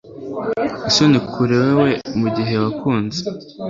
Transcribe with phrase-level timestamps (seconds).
[0.89, 1.89] isoni kuri wewe
[2.19, 3.19] mugihe wakuze